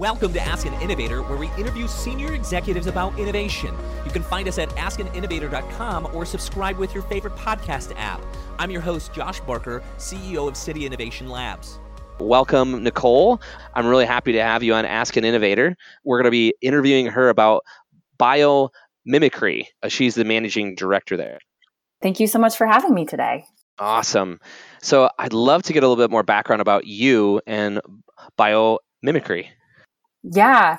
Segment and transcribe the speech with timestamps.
[0.00, 3.76] Welcome to Ask an Innovator, where we interview senior executives about innovation.
[4.06, 8.24] You can find us at askaninnovator.com or subscribe with your favorite podcast app.
[8.58, 11.78] I'm your host, Josh Barker, CEO of City Innovation Labs.
[12.18, 13.42] Welcome, Nicole.
[13.74, 15.76] I'm really happy to have you on Ask an Innovator.
[16.02, 17.62] We're going to be interviewing her about
[18.18, 19.66] biomimicry.
[19.82, 21.40] Uh, she's the managing director there.
[22.00, 23.44] Thank you so much for having me today.
[23.78, 24.40] Awesome.
[24.80, 27.82] So, I'd love to get a little bit more background about you and
[28.38, 29.48] biomimicry.
[30.22, 30.78] Yeah.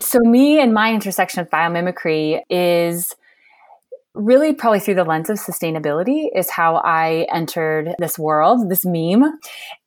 [0.00, 3.14] So, me and my intersection of biomimicry is
[4.18, 9.38] really probably through the lens of sustainability is how I entered this world, this meme.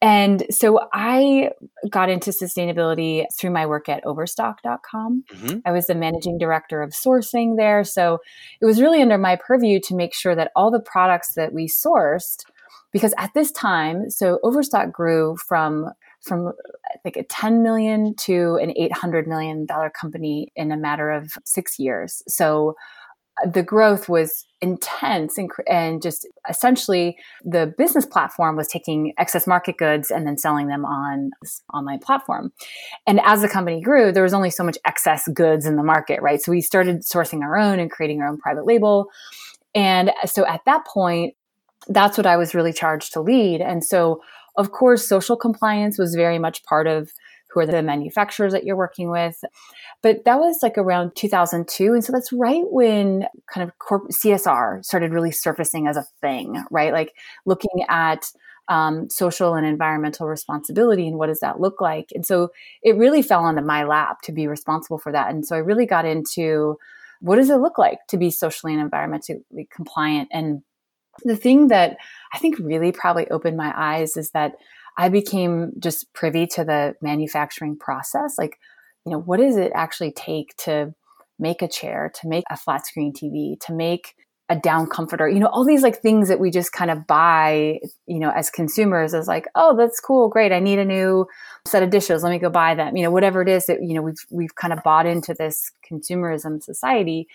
[0.02, 1.50] And so I
[1.90, 5.24] got into sustainability through my work at overstock.com.
[5.34, 5.60] Mm-hmm.
[5.66, 7.84] I was the managing director of sourcing there.
[7.84, 8.20] So
[8.62, 11.68] it was really under my purview to make sure that all the products that we
[11.68, 12.38] sourced,
[12.94, 15.90] because at this time, so Overstock grew from
[16.22, 16.54] from
[17.04, 21.80] like a 10 million to an 800 million dollar company in a matter of 6
[21.80, 22.22] years.
[22.28, 22.76] So
[23.42, 29.48] uh, the growth was intense and, and, just essentially the business platform was taking excess
[29.48, 32.52] market goods and then selling them on this online platform.
[33.08, 36.22] And as the company grew, there was only so much excess goods in the market,
[36.22, 36.42] right?
[36.42, 39.08] So we started sourcing our own and creating our own private label.
[39.74, 41.34] And so at that point,
[41.88, 43.62] that's what I was really charged to lead.
[43.62, 44.22] And so
[44.56, 47.12] of course, social compliance was very much part of
[47.52, 49.44] who are the manufacturers that you're working with.
[50.02, 51.94] But that was like around 2002.
[51.94, 56.64] And so that's right when kind of corp- CSR started really surfacing as a thing,
[56.72, 56.94] right?
[56.94, 57.14] Like
[57.46, 58.32] looking at
[58.70, 62.10] um, social and environmental responsibility and what does that look like.
[62.16, 62.52] And so
[62.84, 65.30] it really fell onto my lap to be responsible for that.
[65.30, 66.78] And so I really got into
[67.20, 70.64] what does it look like to be socially and environmentally compliant and
[71.24, 71.98] the thing that
[72.34, 74.54] I think really probably opened my eyes is that
[74.98, 78.38] I became just privy to the manufacturing process.
[78.38, 78.60] Like,
[79.06, 80.94] you know, what does it actually take to
[81.40, 84.16] make a chair, to make a flat screen TV, to make
[84.52, 87.80] a down comforter, you know, all these like things that we just kind of buy,
[88.06, 90.52] you know, as consumers as like, oh, that's cool, great.
[90.52, 91.26] I need a new
[91.66, 92.22] set of dishes.
[92.22, 92.98] Let me go buy them.
[92.98, 95.72] You know, whatever it is that, you know, we've we've kind of bought into this
[95.90, 97.28] consumerism society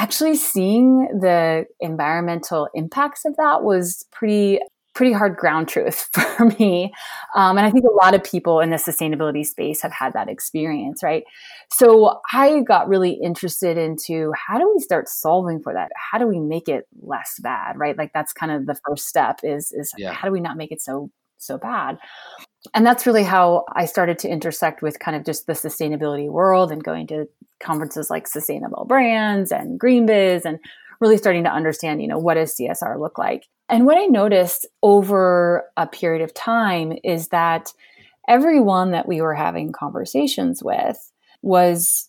[0.00, 4.58] actually seeing the environmental impacts of that was pretty
[4.94, 6.92] pretty hard ground truth for me.
[7.36, 10.28] Um, and i think a lot of people in the sustainability space have had that
[10.28, 11.24] experience right?
[11.70, 15.90] So i got really interested into how do we start solving for that?
[15.94, 17.96] How do we make it less bad right?
[17.96, 20.12] Like that's kind of the first step is is yeah.
[20.12, 21.98] how do we not make it so so bad
[22.74, 26.70] and that's really how I started to intersect with kind of just the sustainability world
[26.70, 27.28] and going to
[27.58, 30.58] conferences like Sustainable Brands and Green Biz and
[31.00, 33.46] really starting to understand, you know, what does CSR look like?
[33.68, 37.72] And what I noticed over a period of time is that
[38.28, 40.98] everyone that we were having conversations with
[41.42, 42.08] was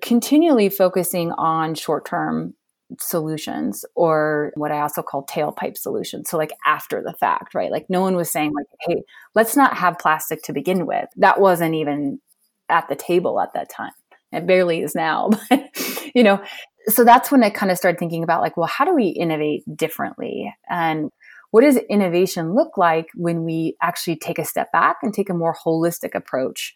[0.00, 2.54] continually focusing on short term
[2.98, 6.30] solutions or what I also call tailpipe solutions.
[6.30, 7.70] So like after the fact, right?
[7.70, 9.02] Like no one was saying like, hey,
[9.34, 11.08] let's not have plastic to begin with.
[11.16, 12.20] That wasn't even
[12.68, 13.92] at the table at that time.
[14.32, 15.70] It barely is now, but
[16.14, 16.42] you know,
[16.86, 19.62] so that's when I kind of started thinking about like, well, how do we innovate
[19.76, 20.54] differently?
[20.68, 21.10] And
[21.50, 25.34] what does innovation look like when we actually take a step back and take a
[25.34, 26.74] more holistic approach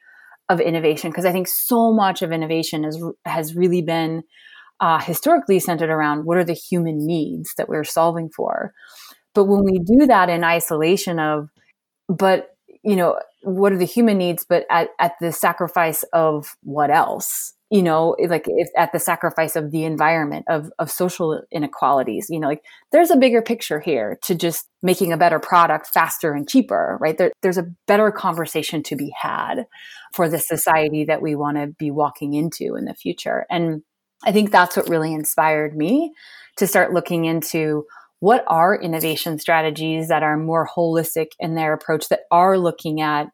[0.49, 1.11] of innovation?
[1.11, 4.22] Because I think so much of innovation is, has really been
[4.82, 8.75] uh, historically centered around what are the human needs that we're solving for.
[9.32, 11.48] But when we do that in isolation of,
[12.09, 16.91] but, you know, what are the human needs, but at, at the sacrifice of what
[16.91, 17.54] else?
[17.71, 22.41] You know, like if at the sacrifice of the environment, of, of social inequalities, you
[22.41, 26.47] know, like there's a bigger picture here to just making a better product faster and
[26.48, 27.16] cheaper, right?
[27.16, 29.66] There, there's a better conversation to be had
[30.12, 33.47] for the society that we want to be walking into in the future.
[33.48, 33.82] And
[34.25, 36.12] I think that's what really inspired me
[36.56, 37.87] to start looking into
[38.21, 43.28] what are innovation strategies that are more holistic in their approach that are looking at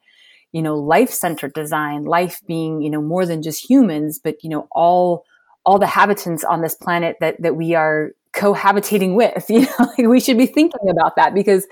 [0.52, 4.66] you know life-centered design life being you know more than just humans but you know
[4.72, 5.24] all
[5.66, 10.06] all the habitants on this planet that that we are cohabitating with you know like
[10.06, 11.66] we should be thinking about that because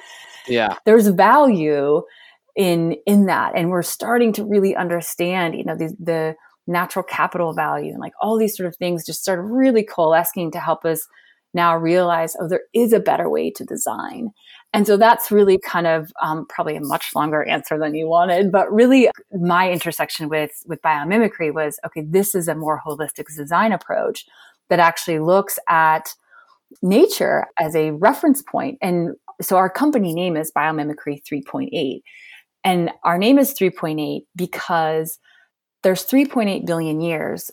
[0.46, 0.76] yeah.
[0.84, 2.02] there's value
[2.56, 3.52] in in that.
[3.54, 6.36] And we're starting to really understand you know the the
[6.66, 10.60] natural capital value and like all these sort of things just started really coalescing to
[10.60, 11.06] help us
[11.54, 14.30] now realize oh there is a better way to design.
[14.72, 18.52] And so that's really kind of um, probably a much longer answer than you wanted
[18.52, 23.72] but really my intersection with with biomimicry was okay this is a more holistic design
[23.72, 24.26] approach
[24.68, 26.14] that actually looks at
[26.82, 28.78] nature as a reference point.
[28.82, 32.00] And so our company name is biomimicry 3.8
[32.64, 35.18] and our name is 3.8 because
[35.86, 37.52] there's 3.8 billion years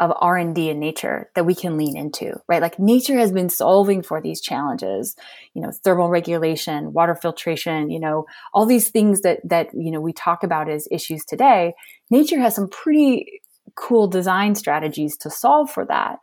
[0.00, 2.60] of r&d in nature that we can lean into right?
[2.62, 5.14] Like nature has been solving for these challenges
[5.54, 10.00] you know thermal regulation water filtration you know all these things that that you know
[10.00, 11.74] we talk about as issues today.
[12.10, 13.40] Nature has some pretty
[13.76, 16.18] cool design strategies to solve for that.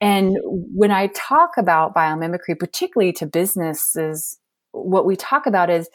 [0.00, 4.38] And when i talk about biomimicry particularly to businesses
[4.72, 5.90] what we talk about is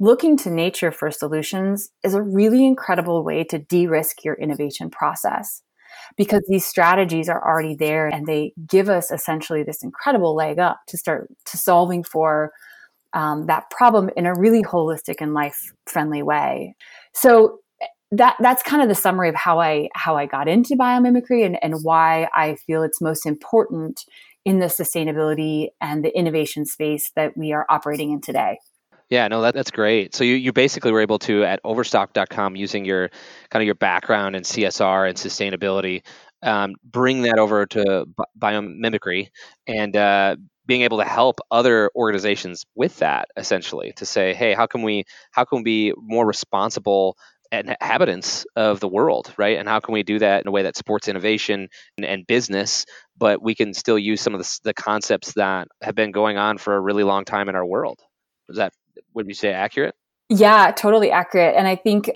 [0.00, 5.62] looking to nature for solutions is a really incredible way to de-risk your innovation process
[6.16, 10.80] because these strategies are already there and they give us essentially this incredible leg up
[10.88, 12.50] to start to solving for
[13.12, 16.74] um, that problem in a really holistic and life friendly way.
[17.12, 17.58] So
[18.12, 21.62] that that's kind of the summary of how I how I got into biomimicry and,
[21.62, 24.04] and why I feel it's most important
[24.44, 28.58] in the sustainability and the innovation space that we are operating in today.
[29.10, 30.14] Yeah, no, that, that's great.
[30.14, 33.10] So you, you basically were able to at overstock.com using your
[33.50, 36.02] kind of your background in CSR and sustainability,
[36.42, 38.06] um, bring that over to
[38.38, 39.28] biomimicry
[39.66, 40.36] and uh,
[40.66, 45.04] being able to help other organizations with that essentially to say, hey, how can we
[45.32, 47.16] how can we be more responsible
[47.52, 49.58] inhabitants of the world, right?
[49.58, 52.86] And how can we do that in a way that supports innovation and, and business,
[53.18, 56.58] but we can still use some of the, the concepts that have been going on
[56.58, 57.98] for a really long time in our world?
[58.48, 58.72] Is that
[59.14, 59.94] would you say accurate?
[60.28, 61.56] Yeah, totally accurate.
[61.56, 62.10] And I think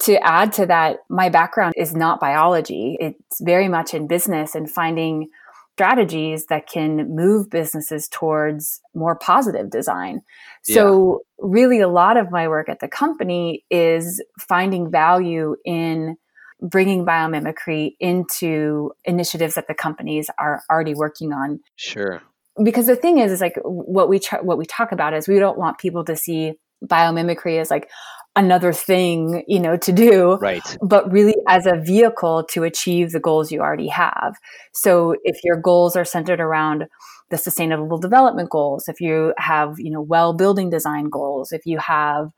[0.00, 2.96] to add to that, my background is not biology.
[3.00, 5.28] It's very much in business and finding
[5.72, 10.22] strategies that can move businesses towards more positive design.
[10.62, 11.46] So, yeah.
[11.48, 16.16] really, a lot of my work at the company is finding value in
[16.60, 21.60] bringing biomimicry into initiatives that the companies are already working on.
[21.76, 22.20] Sure
[22.62, 25.38] because the thing is, is like what we tr- what we talk about is we
[25.38, 27.88] don't want people to see biomimicry as like
[28.36, 30.76] another thing, you know, to do, right?
[30.80, 34.36] But really as a vehicle to achieve the goals you already have.
[34.72, 36.86] So if your goals are centered around
[37.30, 41.78] the sustainable development goals, if you have, you know, well building design goals, if you
[41.78, 42.30] have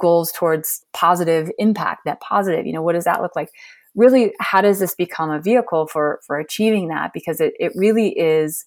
[0.00, 3.50] goals towards positive impact, that positive, you know, what does that look like?
[3.94, 7.12] Really, how does this become a vehicle for for achieving that?
[7.14, 8.66] Because it, it really is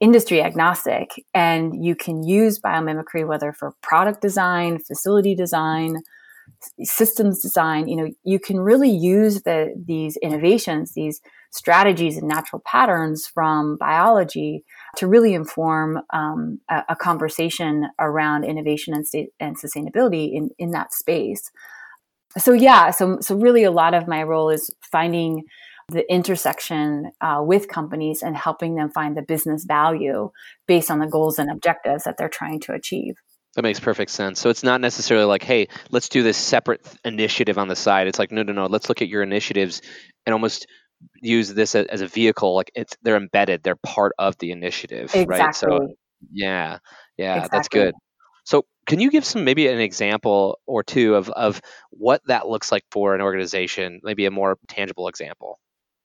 [0.00, 6.02] industry agnostic and you can use biomimicry whether for product design facility design
[6.82, 12.62] systems design you know you can really use the these innovations these strategies and natural
[12.64, 14.64] patterns from biology
[14.96, 19.06] to really inform um, a, a, conversation around innovation and,
[19.40, 21.50] and sustainability in, in that space.
[22.36, 25.44] So yeah so so really a lot of my role is finding
[25.90, 30.30] the intersection uh, with companies and helping them find the business value
[30.66, 33.14] based on the goals and objectives that they're trying to achieve.
[33.56, 34.38] That makes perfect sense.
[34.38, 38.06] So it's not necessarily like, hey, let's do this separate initiative on the side.
[38.06, 38.66] It's like, no, no, no.
[38.66, 39.80] Let's look at your initiatives
[40.26, 40.66] and almost
[41.22, 42.54] use this as a vehicle.
[42.54, 43.62] Like it's they're embedded.
[43.62, 45.26] They're part of the initiative, exactly.
[45.26, 45.54] right?
[45.54, 45.88] So
[46.30, 46.78] yeah,
[47.16, 47.56] yeah, exactly.
[47.56, 47.94] that's good.
[48.44, 51.60] So can you give some maybe an example or two of of
[51.90, 54.00] what that looks like for an organization?
[54.02, 55.58] Maybe a more tangible example.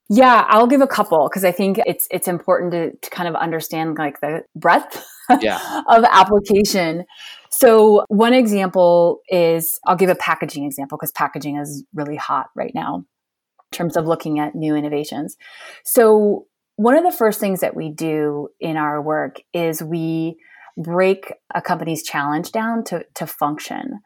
[0.09, 3.35] Yeah, I'll give a couple because I think it's it's important to, to kind of
[3.35, 5.03] understand like the breadth
[5.41, 5.81] yeah.
[5.89, 7.05] of application.
[7.49, 12.73] So one example is I'll give a packaging example because packaging is really hot right
[12.75, 15.37] now in terms of looking at new innovations.
[15.85, 20.37] So one of the first things that we do in our work is we
[20.77, 23.99] break a company's challenge down to, to function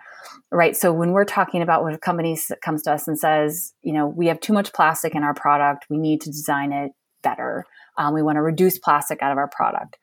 [0.52, 0.76] right?
[0.76, 4.08] So when we're talking about when a company comes to us and says you know
[4.08, 5.86] we have too much plastic in our product.
[5.90, 6.92] We need to design it
[7.24, 7.66] better.
[7.98, 9.98] Um, we want to reduce plastic out of our product.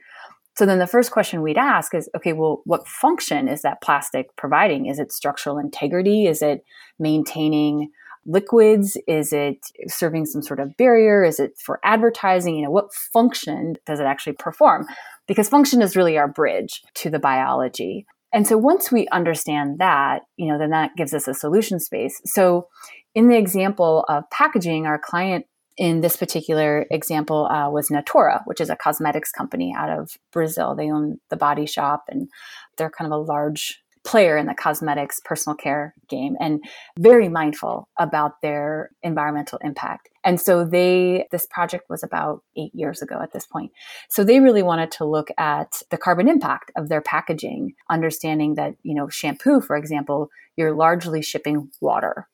[0.56, 4.34] So then the first question we'd ask is okay well what function is that plastic
[4.36, 4.86] providing?
[4.86, 6.26] Is it structural integrity?
[6.26, 6.64] Is it
[6.98, 7.90] maintaining
[8.26, 12.92] liquids is it serving some sort of barrier is it for advertising you know what
[13.12, 14.86] function does it actually perform
[15.26, 18.06] because function is really our bridge to the biology.
[18.32, 22.20] And so once we understand that, you know, then that gives us a solution space.
[22.24, 22.68] So
[23.14, 28.60] in the example of packaging, our client in this particular example uh, was Natura, which
[28.60, 30.74] is a cosmetics company out of Brazil.
[30.74, 32.28] They own the Body Shop and
[32.76, 36.62] they're kind of a large player in the cosmetics personal care game and
[36.98, 40.10] very mindful about their environmental impact.
[40.22, 43.72] And so they, this project was about eight years ago at this point.
[44.10, 48.74] So they really wanted to look at the carbon impact of their packaging, understanding that,
[48.82, 52.28] you know, shampoo, for example, you're largely shipping water.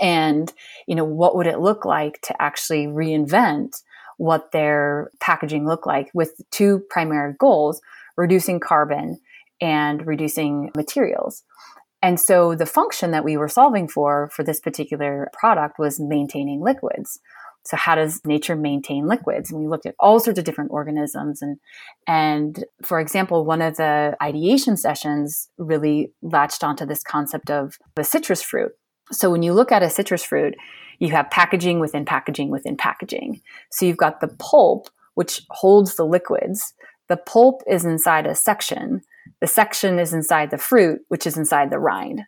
[0.00, 0.52] And,
[0.86, 3.82] you know, what would it look like to actually reinvent
[4.18, 7.80] what their packaging looked like with two primary goals
[8.16, 9.18] reducing carbon
[9.60, 11.44] and reducing materials.
[12.02, 16.60] And so the function that we were solving for for this particular product was maintaining
[16.60, 17.18] liquids.
[17.64, 19.50] So how does nature maintain liquids?
[19.50, 21.58] And we looked at all sorts of different organisms and
[22.06, 28.04] and for example, one of the ideation sessions really latched onto this concept of the
[28.04, 28.72] citrus fruit.
[29.10, 30.54] So when you look at a citrus fruit,
[30.98, 33.40] you have packaging within packaging within packaging.
[33.72, 36.74] So you've got the pulp which holds the liquids.
[37.08, 39.00] The pulp is inside a section.
[39.40, 42.22] The section is inside the fruit, which is inside the rind.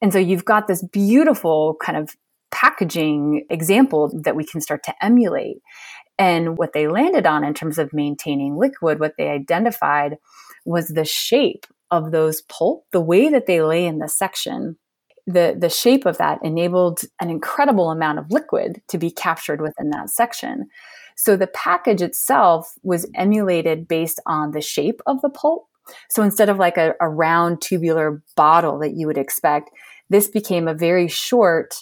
[0.00, 2.16] And so you've got this beautiful kind of
[2.50, 5.58] packaging example that we can start to emulate.
[6.18, 10.18] And what they landed on in terms of maintaining liquid, what they identified
[10.64, 14.76] was the shape of those pulp, the way that they lay in the section.
[15.26, 19.90] The, the shape of that enabled an incredible amount of liquid to be captured within
[19.90, 20.68] that section.
[21.16, 25.66] So the package itself was emulated based on the shape of the pulp.
[26.10, 29.70] So instead of like a, a round tubular bottle that you would expect,
[30.10, 31.74] this became a very short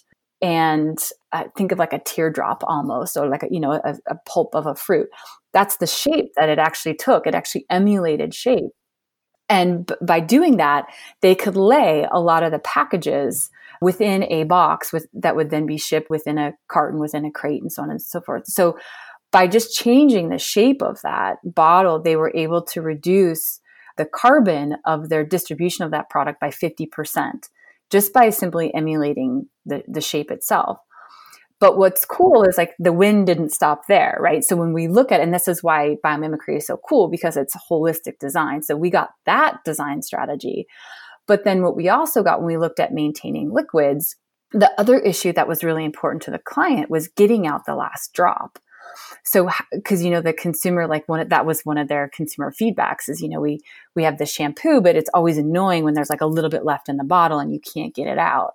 [0.42, 0.98] and
[1.32, 4.54] uh, think of like a teardrop almost, or like a, you know a, a pulp
[4.54, 5.08] of a fruit.
[5.52, 7.26] That's the shape that it actually took.
[7.26, 8.70] It actually emulated shape.
[9.48, 10.86] And b- by doing that,
[11.20, 13.50] they could lay a lot of the packages
[13.82, 17.60] within a box with that would then be shipped within a carton, within a crate,
[17.60, 18.46] and so on and so forth.
[18.46, 18.78] So
[19.32, 23.59] by just changing the shape of that bottle, they were able to reduce
[24.00, 27.50] the carbon of their distribution of that product by 50%
[27.90, 30.78] just by simply emulating the, the shape itself.
[31.58, 34.42] But what's cool is like the wind didn't stop there, right?
[34.42, 37.54] So when we look at, and this is why biomimicry is so cool because it's
[37.70, 38.62] holistic design.
[38.62, 40.66] So we got that design strategy.
[41.26, 44.16] But then what we also got when we looked at maintaining liquids,
[44.52, 48.14] the other issue that was really important to the client was getting out the last
[48.14, 48.58] drop
[49.24, 52.52] so because you know the consumer like one of, that was one of their consumer
[52.52, 53.60] feedbacks is you know we
[53.94, 56.88] we have the shampoo but it's always annoying when there's like a little bit left
[56.88, 58.54] in the bottle and you can't get it out.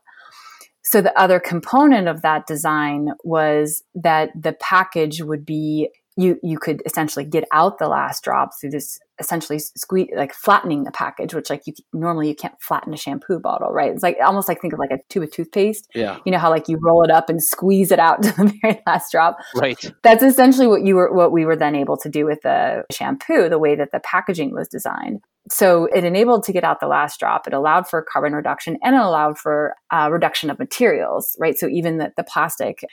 [0.83, 6.57] So the other component of that design was that the package would be you you
[6.57, 11.33] could essentially get out the last drop through this essentially squeeze like flattening the package
[11.33, 13.91] which like you normally you can't flatten a shampoo bottle right?
[13.91, 15.89] It's like almost like think of like a tube of toothpaste.
[15.93, 16.19] Yeah.
[16.25, 18.81] You know how like you roll it up and squeeze it out to the very
[18.87, 19.37] last drop?
[19.55, 19.79] Right.
[20.03, 23.49] That's essentially what you were what we were then able to do with the shampoo
[23.49, 25.21] the way that the packaging was designed.
[25.49, 27.45] So it enabled to get out the last drop.
[27.45, 31.57] It allowed for carbon reduction and it allowed for uh, reduction of materials right?
[31.57, 32.83] So even the, the plastic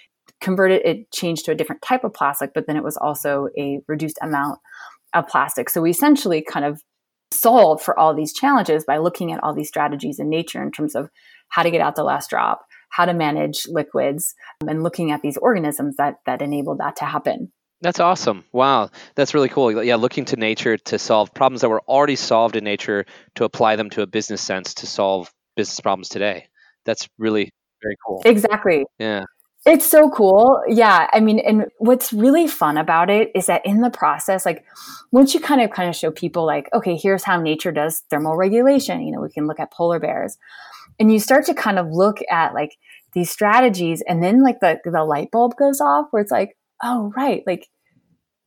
[0.43, 3.81] converted it changed to a different type of plastic but then it was also a
[3.89, 4.59] reduced amount
[5.15, 6.83] of plastic so we essentially kind of
[7.31, 10.95] solved for all these challenges by looking at all these strategies in nature in terms
[10.95, 11.09] of
[11.49, 15.23] how to get out the last drop how to manage liquids um, and looking at
[15.23, 17.51] these organisms that that enable that to happen
[17.83, 18.45] that's awesome.
[18.53, 18.91] Wow.
[19.17, 19.83] That's really cool.
[19.83, 23.75] Yeah, looking to nature to solve problems that were already solved in nature to apply
[23.75, 26.47] them to a business sense to solve business problems today.
[26.85, 27.51] That's really
[27.83, 28.23] very cool.
[28.25, 28.85] Exactly.
[29.01, 29.25] Yeah.
[29.65, 30.61] It's so cool.
[30.67, 31.07] Yeah.
[31.13, 34.65] I mean, and what's really fun about it is that in the process, like
[35.13, 38.37] once you kind of kind of show people like, okay, here's how nature does thermal
[38.37, 40.37] regulation, you know, we can look at polar bears.
[40.99, 42.77] And you start to kind of look at like
[43.13, 47.13] these strategies and then like the the light bulb goes off where it's like, oh
[47.17, 47.69] right, like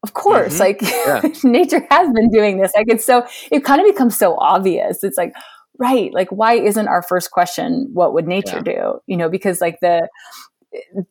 [0.03, 0.61] of course, mm-hmm.
[0.61, 1.21] like yeah.
[1.49, 2.71] nature has been doing this.
[2.75, 5.03] Like it's so it kind of becomes so obvious.
[5.03, 5.33] It's like,
[5.79, 8.73] right, like why isn't our first question what would nature yeah.
[8.73, 8.99] do?
[9.07, 10.07] You know, because like the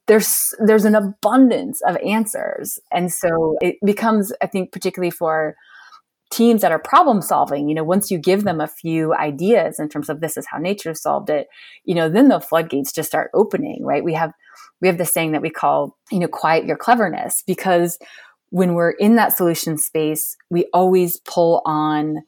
[0.06, 2.78] there's there's an abundance of answers.
[2.92, 5.56] And so it becomes i think particularly for
[6.30, 9.88] teams that are problem solving you know once you give them a few ideas in
[9.88, 11.46] terms of this is how nature solved it
[11.84, 14.02] you know then the floodgates just start opening right?
[14.02, 14.32] We have
[14.80, 17.98] we have this saying that we call you know quiet your cleverness because
[18.50, 22.18] when we're in that solution space we always pull on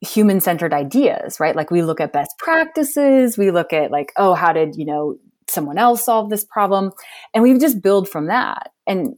[0.00, 1.56] human centered ideas right?
[1.56, 5.16] Like we look at best practices we look at like oh how did you know
[5.52, 6.92] someone else solve this problem?
[7.34, 8.70] And we just build from that.
[8.86, 9.14] And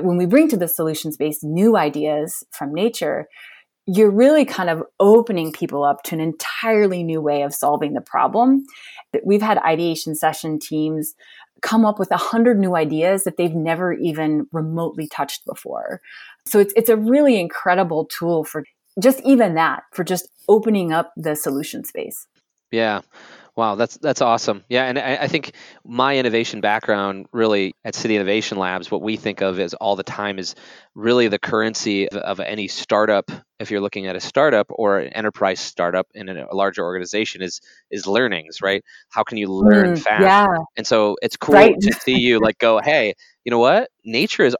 [0.00, 3.26] when we bring to the solutions based new ideas from nature,
[3.86, 8.00] you're really kind of opening people up to an entirely new way of solving the
[8.00, 8.64] problem.
[9.24, 11.14] We've had ideation session teams
[11.62, 16.00] come up with a hundred new ideas that they've never even remotely touched before.
[16.46, 18.64] So it's, it's a really incredible tool for
[19.00, 22.26] just even that, for just opening up the solution space.
[22.70, 23.00] Yeah.
[23.54, 24.64] Wow, that's that's awesome.
[24.70, 25.52] Yeah, and I, I, think
[25.84, 30.02] my innovation background really at City Innovation Labs, what we think of as all the
[30.02, 30.54] time is
[30.94, 33.30] really the currency of, of any startup.
[33.58, 37.42] If you're looking at a startup or an enterprise startup in a, a larger organization,
[37.42, 38.82] is is learnings, right?
[39.10, 40.22] How can you learn mm, fast?
[40.22, 40.46] Yeah.
[40.78, 41.78] And so it's cool right.
[41.78, 43.12] to see you like go, hey,
[43.44, 43.90] you know what?
[44.02, 44.56] Nature is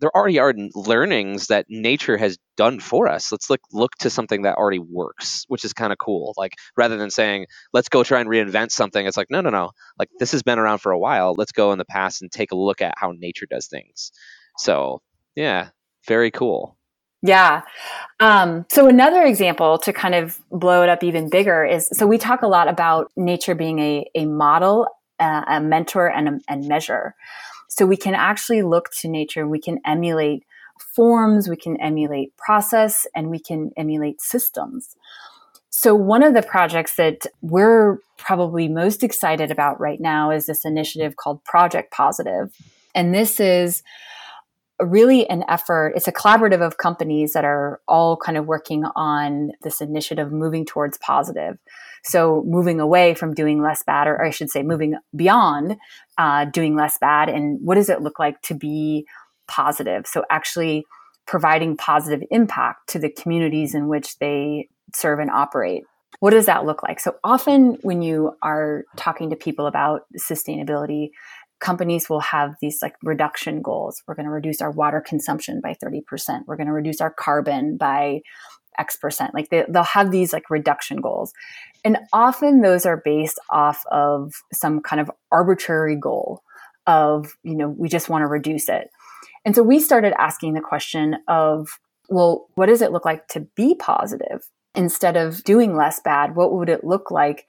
[0.00, 3.32] there already are learnings that nature has done for us.
[3.32, 6.34] Let's look look to something that already works, which is kind of cool.
[6.36, 9.70] Like rather than saying let's go try and reinvent something, it's like no, no, no.
[9.98, 11.34] Like this has been around for a while.
[11.36, 14.12] Let's go in the past and take a look at how nature does things.
[14.58, 15.00] So
[15.34, 15.68] yeah,
[16.06, 16.76] very cool.
[17.22, 17.62] Yeah.
[18.20, 22.18] Um, so another example to kind of blow it up even bigger is so we
[22.18, 24.86] talk a lot about nature being a, a model,
[25.18, 27.14] uh, a mentor, and a and measure.
[27.68, 30.44] So we can actually look to nature, we can emulate
[30.94, 34.96] forms, we can emulate process, and we can emulate systems.
[35.70, 40.64] So, one of the projects that we're probably most excited about right now is this
[40.64, 42.50] initiative called Project Positive.
[42.94, 43.82] And this is
[44.80, 49.52] really an effort, it's a collaborative of companies that are all kind of working on
[49.62, 51.58] this initiative moving towards positive.
[52.04, 55.76] So moving away from doing less bad, or I should say, moving beyond
[56.18, 59.06] uh, doing less bad, and what does it look like to be
[59.48, 60.06] positive?
[60.06, 60.84] So actually
[61.26, 65.84] providing positive impact to the communities in which they serve and operate.
[66.20, 67.00] What does that look like?
[67.00, 71.10] So often when you are talking to people about sustainability,
[71.60, 74.02] companies will have these like reduction goals.
[74.06, 76.42] We're going to reduce our water consumption by 30%.
[76.46, 78.20] We're going to reduce our carbon by
[78.78, 79.34] X percent.
[79.34, 81.32] Like they, they'll have these like reduction goals.
[81.84, 86.42] And often those are based off of some kind of arbitrary goal
[86.86, 88.90] of, you know, we just want to reduce it.
[89.44, 93.40] And so we started asking the question of, well, what does it look like to
[93.56, 94.48] be positive?
[94.74, 97.46] Instead of doing less bad, what would it look like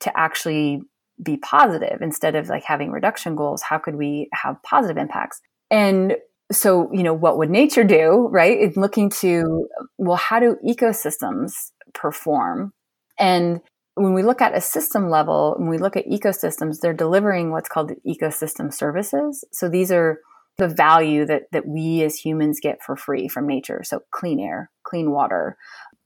[0.00, 0.82] to actually
[1.22, 3.62] be positive instead of like having reduction goals?
[3.62, 5.40] How could we have positive impacts?
[5.70, 6.16] And
[6.50, 8.58] so, you know, what would nature do, right?
[8.58, 11.52] It's looking to, well, how do ecosystems
[11.92, 12.72] perform?
[13.18, 13.60] And
[13.94, 17.68] when we look at a system level, when we look at ecosystems, they're delivering what's
[17.68, 19.44] called ecosystem services.
[19.52, 20.20] So these are
[20.56, 23.82] the value that, that we as humans get for free from nature.
[23.84, 25.56] So clean air, clean water,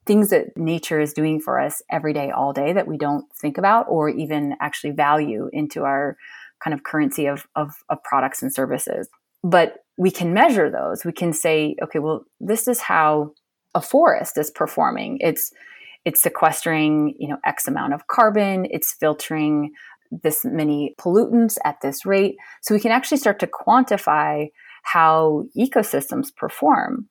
[0.05, 3.59] things that nature is doing for us every day, all day that we don't think
[3.59, 6.17] about or even actually value into our
[6.63, 9.09] kind of currency of, of, of products and services.
[9.45, 11.05] But we can measure those.
[11.05, 13.33] We can say, okay, well, this is how
[13.75, 15.19] a forest is performing.
[15.21, 15.53] It's
[16.05, 19.73] it's sequestering, you know, X amount of carbon, it's filtering
[20.11, 22.37] this many pollutants at this rate.
[22.61, 24.49] So we can actually start to quantify
[24.83, 27.09] how ecosystems perform.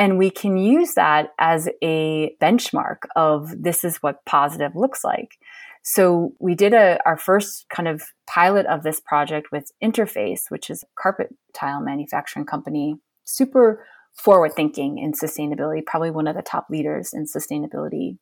[0.00, 5.36] And we can use that as a benchmark of this is what positive looks like.
[5.82, 10.70] So we did a, our first kind of pilot of this project with Interface, which
[10.70, 13.84] is a carpet tile manufacturing company, super
[14.14, 18.16] forward thinking in sustainability, probably one of the top leaders in sustainability.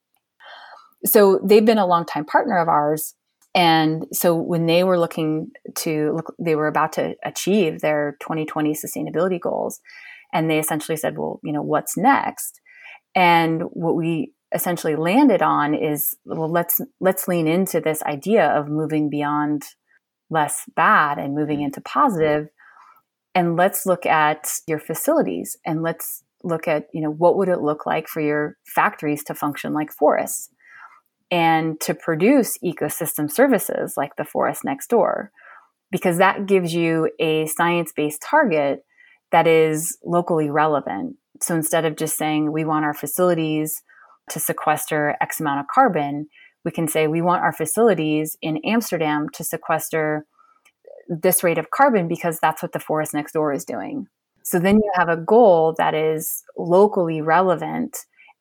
[1.04, 3.14] So they've been a longtime partner of ours.
[3.54, 8.74] And so when they were looking to look, they were about to achieve their 2020
[8.74, 9.80] sustainability goals.
[10.32, 12.60] And they essentially said, well, you know, what's next?
[13.14, 18.68] And what we essentially landed on is well let's let's lean into this idea of
[18.68, 19.62] moving beyond
[20.30, 22.48] less bad and moving into positive
[23.34, 27.60] and let's look at your facilities and let's look at you know what would it
[27.60, 30.48] look like for your factories to function like forests
[31.30, 35.30] and to produce ecosystem services like the forest next door
[35.90, 38.82] because that gives you a science-based target
[39.30, 43.82] that is locally relevant so instead of just saying we want our facilities
[44.30, 46.28] to sequester X amount of carbon,
[46.64, 50.26] we can say we want our facilities in Amsterdam to sequester
[51.08, 54.06] this rate of carbon because that's what the forest next door is doing.
[54.42, 57.96] So then you have a goal that is locally relevant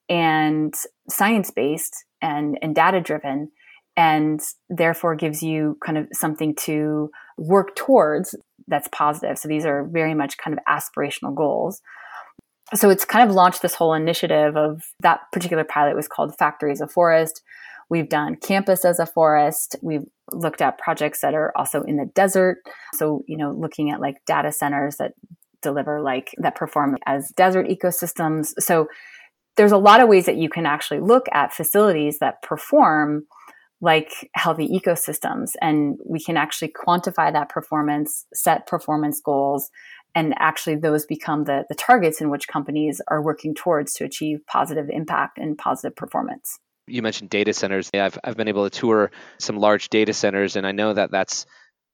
[0.10, 0.74] and
[1.10, 3.52] science based and, and data driven,
[3.96, 8.36] and therefore gives you kind of something to work towards
[8.68, 9.38] that's positive.
[9.38, 11.82] So these are very much kind of aspirational goals
[12.76, 16.72] so it's kind of launched this whole initiative of that particular pilot was called Factory
[16.72, 17.42] as a Forest.
[17.90, 19.78] We've done campus as a forest.
[19.82, 20.04] We've
[20.34, 22.58] looked at projects that are also in the desert.
[22.96, 25.14] So, you know, looking at like data centers that
[25.62, 28.54] deliver like that perform as desert ecosystems.
[28.60, 28.88] So
[29.56, 33.26] there's a lot of ways that you can actually look at facilities that perform
[33.80, 39.70] like healthy ecosystems and we can actually quantify that performance, set performance goals
[40.16, 44.40] and actually those become the, the targets in which companies are working towards to achieve
[44.48, 46.58] positive impact and positive performance.
[46.88, 47.92] You mentioned data centers.
[47.94, 51.46] I've, I've been able to tour some large data centers and i know that that's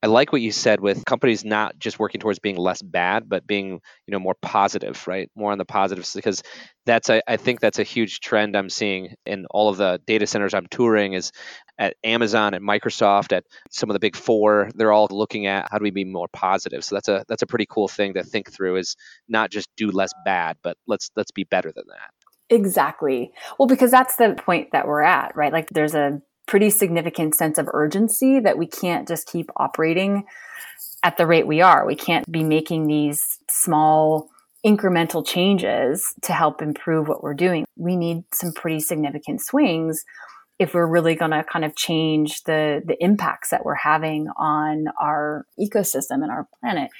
[0.04, 3.46] I like what you said with companies not just working towards being less bad, but
[3.46, 5.30] being you know more positive, right?
[5.34, 6.42] More on the positives because
[6.84, 10.52] that's I think that's a huge trend I'm seeing in all of the data centers
[10.52, 11.32] I'm touring is
[11.78, 14.68] at Amazon, at Microsoft, at some of the big four.
[14.74, 16.84] They're all looking at how do we be more positive.
[16.84, 19.90] So that's a that's a pretty cool thing to think through is not just do
[19.90, 22.10] less bad, but let's let's be better than that.
[22.50, 23.32] Exactly.
[23.58, 25.50] Well, because that's the point that we're at, right?
[25.50, 30.24] Like there's a pretty significant sense of urgency that we can't just keep operating
[31.02, 31.86] at the rate we are.
[31.86, 34.28] We can't be making these small
[34.64, 37.66] incremental changes to help improve what we're doing.
[37.76, 40.04] We need some pretty significant swings
[40.58, 44.86] if we're really going to kind of change the the impacts that we're having on
[45.00, 46.90] our ecosystem and our planet.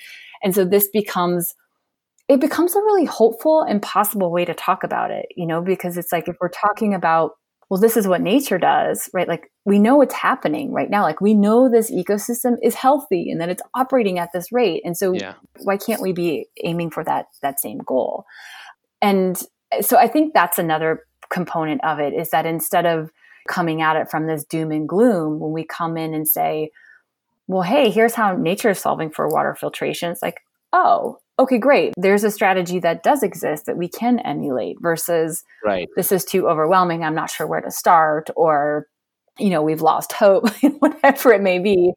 [0.42, 1.54] And so this becomes
[2.28, 5.96] it becomes a really hopeful and possible way to talk about it, you know, because
[5.96, 7.32] it's like if we're talking about
[7.68, 9.28] well, this is what nature does, right?
[9.28, 11.02] Like we know what's happening right now.
[11.02, 14.82] Like we know this ecosystem is healthy and that it's operating at this rate.
[14.84, 15.34] And so yeah.
[15.62, 18.26] why can't we be aiming for that that same goal?
[19.00, 19.40] And
[19.72, 23.10] eh, so I think that's another component of it is that instead of
[23.48, 26.70] coming at it from this doom and gloom, when we come in and say,
[27.46, 30.40] well, hey, here's how nature is solving for water filtration, it's like,
[30.72, 31.92] oh, okay, great.
[31.96, 35.88] There's a strategy that does exist that we can emulate versus right.
[35.96, 37.04] this is too overwhelming.
[37.04, 38.86] I'm not sure where to start or
[39.38, 41.92] you know we've lost hope whatever it may be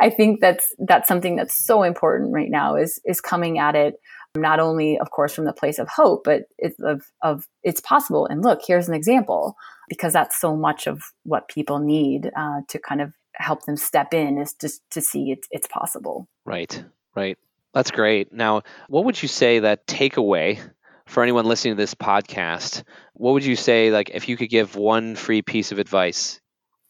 [0.00, 3.94] i think that's that's something that's so important right now is is coming at it
[4.36, 8.26] not only of course from the place of hope but it's of, of it's possible
[8.26, 9.56] and look here's an example
[9.88, 14.14] because that's so much of what people need uh, to kind of help them step
[14.14, 17.38] in is just to see it's, it's possible right right
[17.74, 18.32] that's great.
[18.32, 20.60] Now, what would you say that takeaway
[21.06, 22.84] for anyone listening to this podcast?
[23.14, 26.40] What would you say, like, if you could give one free piece of advice?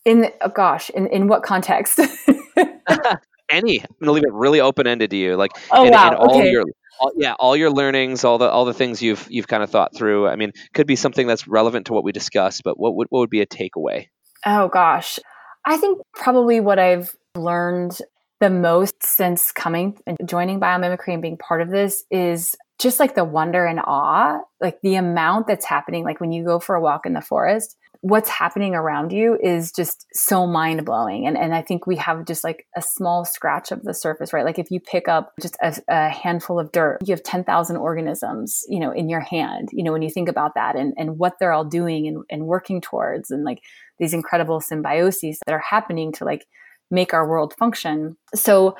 [0.04, 1.98] In oh gosh, in, in what context?
[3.50, 3.80] Any.
[3.80, 5.36] I'm gonna leave it really open ended to you.
[5.36, 6.50] Like, oh in, wow, in all okay.
[6.50, 6.64] your
[7.00, 9.96] all, yeah, all your learnings, all the all the things you've you've kind of thought
[9.96, 10.28] through.
[10.28, 13.20] I mean, could be something that's relevant to what we discussed, but what would what
[13.20, 14.08] would be a takeaway?
[14.44, 15.18] Oh gosh,
[15.64, 17.98] I think probably what I've learned
[18.44, 23.14] the most since coming and joining biomimicry and being part of this is just like
[23.14, 26.04] the wonder and awe, like the amount that's happening.
[26.04, 29.72] Like when you go for a walk in the forest, what's happening around you is
[29.72, 31.26] just so mind blowing.
[31.26, 34.44] And, and I think we have just like a small scratch of the surface, right?
[34.44, 38.62] Like if you pick up just a, a handful of dirt, you have 10,000 organisms,
[38.68, 41.38] you know, in your hand, you know, when you think about that and, and what
[41.40, 43.62] they're all doing and, and working towards and like
[43.98, 46.44] these incredible symbioses that are happening to like
[46.90, 48.16] make our world function.
[48.34, 48.76] So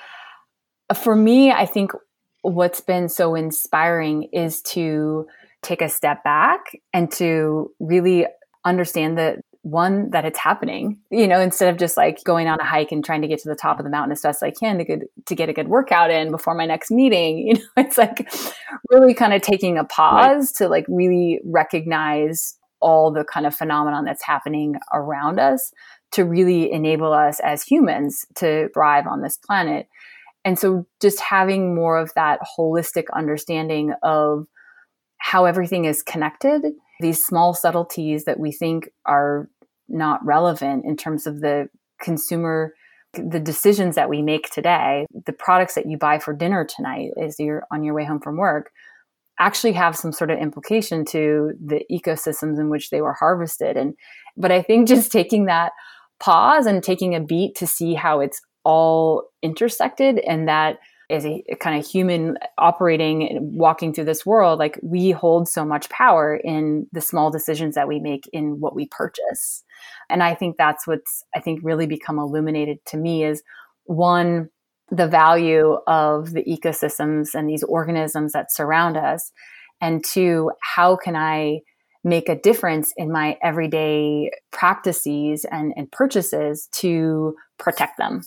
[0.90, 1.92] uh, for me, I think
[2.42, 5.26] what's been so inspiring is to
[5.62, 8.26] take a step back and to really
[8.64, 12.64] understand that one that it's happening you know instead of just like going on a
[12.64, 14.50] hike and trying to get to the top of the mountain as fast as i
[14.50, 17.60] can to, good, to get a good workout in before my next meeting you know
[17.78, 18.30] it's like
[18.90, 20.56] really kind of taking a pause right.
[20.56, 25.72] to like really recognize all the kind of phenomenon that's happening around us
[26.14, 29.88] to really enable us as humans to thrive on this planet.
[30.44, 34.46] And so just having more of that holistic understanding of
[35.18, 36.62] how everything is connected,
[37.00, 39.48] these small subtleties that we think are
[39.88, 41.68] not relevant in terms of the
[42.00, 42.74] consumer
[43.16, 47.38] the decisions that we make today, the products that you buy for dinner tonight as
[47.38, 48.70] you're on your way home from work,
[49.38, 53.76] actually have some sort of implication to the ecosystems in which they were harvested.
[53.76, 53.94] And
[54.36, 55.72] but I think just taking that
[56.24, 60.78] pause and taking a beat to see how it's all intersected and that
[61.10, 65.46] as a, a kind of human operating and walking through this world like we hold
[65.46, 69.64] so much power in the small decisions that we make in what we purchase.
[70.08, 73.42] And i think that's what's i think really become illuminated to me is
[73.84, 74.48] one
[74.90, 79.30] the value of the ecosystems and these organisms that surround us
[79.82, 81.60] and two how can i
[82.04, 88.22] make a difference in my everyday practices and, and purchases to protect them.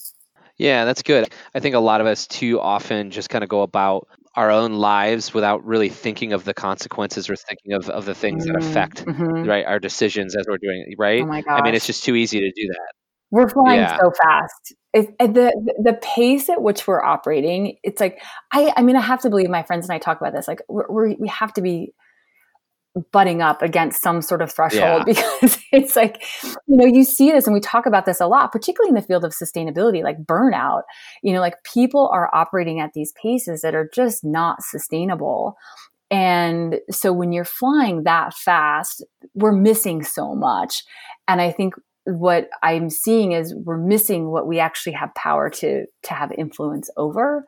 [0.58, 1.32] Yeah, that's good.
[1.54, 4.74] I think a lot of us too often just kind of go about our own
[4.74, 8.64] lives without really thinking of the consequences or thinking of, of the things mm, that
[8.64, 9.48] affect mm-hmm.
[9.48, 11.22] right our decisions as we're doing right.
[11.22, 11.60] Oh my gosh.
[11.60, 12.94] I mean, it's just too easy to do that.
[13.30, 13.98] We're flying yeah.
[13.98, 14.76] so fast.
[14.94, 19.22] It, the the pace at which we're operating, it's like I I mean I have
[19.22, 20.48] to believe my friends and I talk about this.
[20.48, 21.94] Like we're we have to be
[23.12, 25.24] butting up against some sort of threshold yeah.
[25.42, 28.52] because it's like you know you see this and we talk about this a lot
[28.52, 30.82] particularly in the field of sustainability like burnout
[31.24, 35.56] you know like people are operating at these paces that are just not sustainable
[36.10, 40.84] and so when you're flying that fast we're missing so much
[41.28, 41.74] and i think
[42.08, 46.90] what I'm seeing is we're missing what we actually have power to to have influence
[46.96, 47.44] over.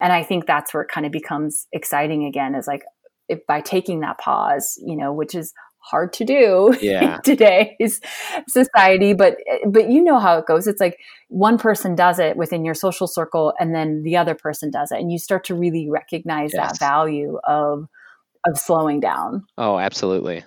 [0.00, 2.84] And I think that's where it kind of becomes exciting again is like
[3.28, 5.52] if by taking that pause, you know, which is
[5.86, 7.16] hard to do yeah.
[7.16, 8.00] in today's
[8.48, 9.36] society but
[9.68, 13.06] but you know how it goes it's like one person does it within your social
[13.06, 16.72] circle and then the other person does it and you start to really recognize yes.
[16.72, 17.86] that value of
[18.48, 20.42] of slowing down oh absolutely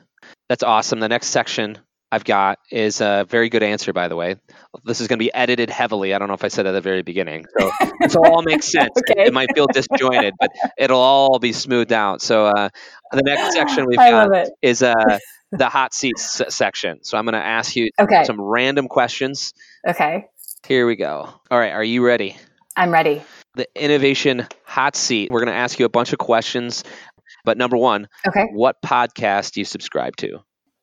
[0.50, 1.78] that's awesome the next section
[2.12, 4.38] I've got is a very good answer, by the way.
[4.84, 6.14] This is going to be edited heavily.
[6.14, 7.46] I don't know if I said at the very beginning.
[7.58, 8.90] So this all makes sense.
[8.98, 9.22] okay.
[9.22, 12.22] it, it, might feel disjointed, but it'll all be smoothed out.
[12.22, 12.70] So uh,
[13.12, 15.20] the next section we've I got is uh,
[15.52, 17.04] the hot seats section.
[17.04, 18.24] So I'm going to ask you okay.
[18.24, 19.54] some random questions.
[19.88, 20.26] Okay.
[20.68, 21.30] Here we go.
[21.52, 21.72] All right.
[21.72, 22.38] Are you ready?
[22.76, 23.22] I'm ready.
[23.54, 25.30] The innovation hot seat.
[25.32, 26.84] We're going to ask you a bunch of questions.
[27.46, 28.48] But number one, okay.
[28.52, 30.40] what podcast do you subscribe to?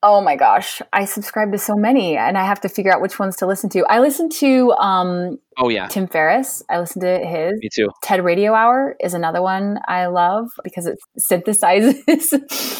[0.08, 3.18] Oh my gosh, I subscribe to so many, and I have to figure out which
[3.18, 3.84] ones to listen to.
[3.86, 6.62] I listen to um, oh yeah, Tim Ferriss.
[6.70, 7.58] I listen to his.
[7.60, 7.88] Me too.
[8.04, 11.98] TED Radio Hour is another one I love because it synthesizes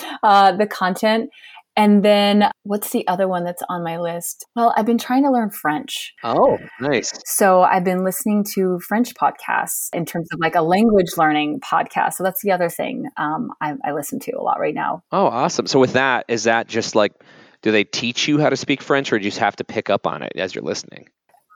[0.22, 1.30] uh, the content.
[1.76, 4.46] And then what's the other one that's on my list?
[4.56, 6.14] Well, I've been trying to learn French.
[6.24, 7.12] Oh, nice.
[7.26, 12.14] So I've been listening to French podcasts in terms of like a language learning podcast.
[12.14, 15.02] So that's the other thing um, I, I listen to a lot right now.
[15.12, 15.66] Oh, awesome.
[15.66, 17.12] So with that, is that just like,
[17.62, 19.90] do they teach you how to speak French or do you just have to pick
[19.90, 21.08] up on it as you're listening?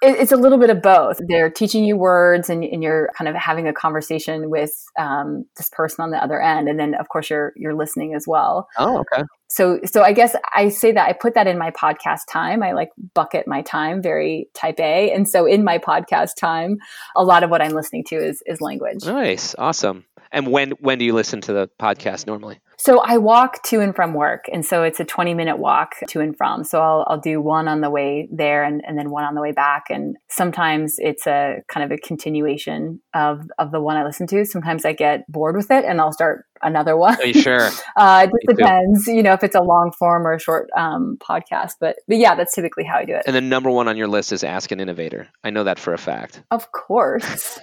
[0.03, 1.21] It's a little bit of both.
[1.27, 5.69] They're teaching you words, and, and you're kind of having a conversation with um, this
[5.71, 8.69] person on the other end, and then of course you're you're listening as well.
[8.79, 9.25] Oh, okay.
[9.49, 12.63] So so I guess I say that I put that in my podcast time.
[12.63, 16.79] I like bucket my time very type A, and so in my podcast time,
[17.17, 19.05] a lot of what I'm listening to is is language.
[19.05, 20.05] Nice, awesome.
[20.33, 22.61] And when when do you listen to the podcast normally?
[22.81, 24.47] So I walk to and from work.
[24.51, 26.65] And so it's a 20 minute walk to and from.
[26.65, 29.43] So I'll, I'll do one on the way there and, and then one on the
[29.43, 29.85] way back.
[29.91, 34.47] And sometimes it's a kind of a continuation of, of the one I listen to.
[34.47, 37.17] Sometimes I get bored with it and I'll start another one.
[37.21, 37.69] Are you sure?
[37.99, 39.13] uh, it just depends, too.
[39.13, 41.73] you know, if it's a long form or a short um, podcast.
[41.81, 43.25] But, but yeah, that's typically how I do it.
[43.27, 45.29] And the number one on your list is Ask an Innovator.
[45.45, 46.43] I know that for a fact.
[46.51, 47.59] Of course.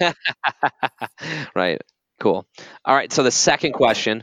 [1.56, 1.82] right.
[2.20, 2.46] Cool.
[2.84, 3.12] All right.
[3.12, 4.22] So the second question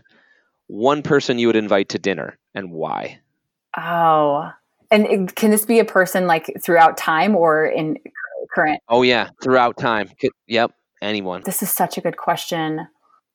[0.68, 3.20] one person you would invite to dinner and why?
[3.78, 4.50] Oh,
[4.92, 7.98] and can this be a person like throughout time or in
[8.54, 8.82] current?
[8.88, 10.10] Oh, yeah, throughout time.
[10.48, 11.42] Yep, anyone.
[11.46, 12.88] This is such a good question.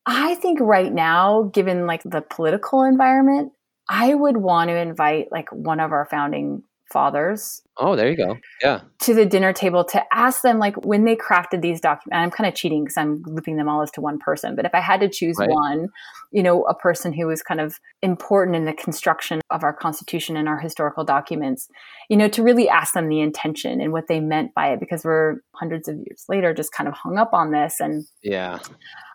[0.06, 3.52] I think right now, given like the political environment,
[3.88, 6.62] I would want to invite like one of our founding
[6.92, 7.62] fathers.
[7.78, 8.36] Oh, there you go.
[8.62, 8.80] Yeah.
[9.00, 12.46] To the dinner table to ask them, like, when they crafted these documents, I'm kind
[12.46, 14.54] of cheating because I'm looping them all as to one person.
[14.54, 15.48] But if I had to choose right.
[15.48, 15.88] one,
[16.30, 20.36] you know, a person who was kind of important in the construction of our Constitution
[20.36, 21.68] and our historical documents,
[22.10, 25.04] you know, to really ask them the intention and what they meant by it, because
[25.04, 27.80] we're hundreds of years later just kind of hung up on this.
[27.80, 28.58] And yeah.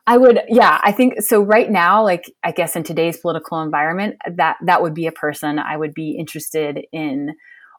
[0.07, 1.41] I would, yeah, I think so.
[1.41, 5.57] Right now, like I guess in today's political environment, that that would be a person
[5.57, 7.35] I would be interested in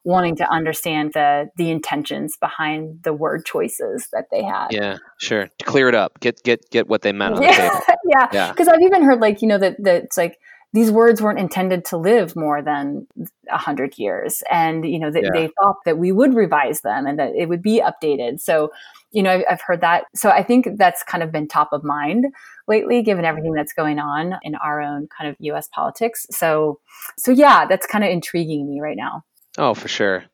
[0.07, 4.67] wanting to understand the the intentions behind the word choices that they had.
[4.71, 5.49] Yeah, sure.
[5.59, 7.99] To clear it up, get get get what they meant on yeah, the table.
[8.31, 8.73] yeah, because yeah.
[8.73, 10.39] I've even heard like you know that that it's like
[10.71, 13.05] these words weren't intended to live more than
[13.51, 15.29] a hundred years, and you know that yeah.
[15.33, 18.39] they thought that we would revise them and that it would be updated.
[18.39, 18.71] So,
[19.11, 20.05] you know, I've, I've heard that.
[20.15, 22.27] So I think that's kind of been top of mind
[22.65, 25.67] lately, given everything that's going on in our own kind of U.S.
[25.73, 26.25] politics.
[26.31, 26.79] So,
[27.17, 29.23] so yeah, that's kind of intriguing me right now.
[29.57, 30.25] Oh, for sure.